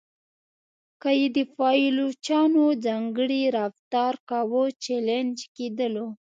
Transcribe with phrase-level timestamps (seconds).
[1.01, 6.07] که یې د پایلوچانو ځانګړی رفتار کاوه چلنج کېدلو.